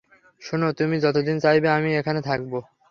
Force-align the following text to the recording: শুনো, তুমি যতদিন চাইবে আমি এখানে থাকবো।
শুনো, 0.41 0.67
তুমি 0.79 0.95
যতদিন 1.05 1.37
চাইবে 1.39 1.67
আমি 1.69 1.89
এখানে 1.95 2.19
থাকবো। 2.21 2.57